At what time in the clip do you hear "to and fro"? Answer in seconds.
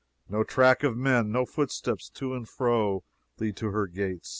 2.15-3.03